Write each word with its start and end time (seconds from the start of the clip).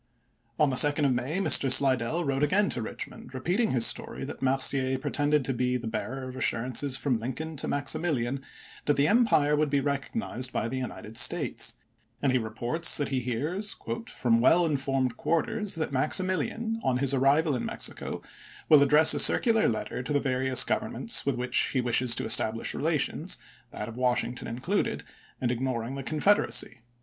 1864. 0.55 0.63
On 0.65 0.69
the 0.71 0.75
2d 0.75 1.07
of 1.07 1.25
May, 1.43 1.47
Mr. 1.47 1.71
Slidell 1.71 2.23
wrote 2.23 2.41
again 2.41 2.71
to 2.71 2.81
Eichmond, 2.81 3.35
repeating 3.35 3.69
his 3.69 3.85
story 3.85 4.25
that 4.25 4.41
Mercier 4.41 4.97
pre 4.97 5.11
tended 5.11 5.45
to 5.45 5.53
be 5.53 5.77
the 5.77 5.85
bearer 5.85 6.27
of 6.27 6.35
assurances 6.35 6.97
from 6.97 7.19
Lincoln 7.19 7.49
MAXIMILIAN 7.55 8.37
415 8.39 8.41
to 8.41 8.41
Maximilian 8.41 8.43
that 8.85 8.95
the 8.97 9.07
empire 9.07 9.55
would 9.55 9.69
be 9.69 9.79
recognized 9.79 10.47
chap. 10.53 10.55
xiv. 10.55 10.63
by 10.63 10.67
the 10.67 10.77
United 10.79 11.17
States; 11.17 11.73
x 11.77 11.83
and 12.23 12.31
he 12.31 12.39
reports 12.39 12.87
also 12.91 13.03
that 13.03 13.11
he 13.11 13.19
hears 13.19 13.75
"from 14.09 14.39
well 14.41 14.65
informed 14.65 15.17
quarters 15.17 15.75
that 15.75 15.91
Maxi 15.91 16.25
milian, 16.25 16.77
on 16.83 16.97
his 16.97 17.13
arrival 17.13 17.55
in 17.55 17.63
Mexico, 17.63 18.23
will 18.69 18.81
address 18.81 19.13
a 19.13 19.19
circular 19.19 19.69
letter 19.69 20.01
to 20.01 20.13
the 20.13 20.19
various 20.19 20.63
governments 20.63 21.27
with 21.27 21.35
which 21.35 21.57
he 21.73 21.79
wishes 21.79 22.15
to 22.15 22.25
establish 22.25 22.73
relations, 22.73 23.37
that 23.69 23.87
of 23.87 23.97
Washington 23.97 24.47
included, 24.47 25.03
and 25.39 25.51
ignoring 25.51 25.93
the 25.93 26.01
Confed 26.01 26.37
eracy. 26.37 26.77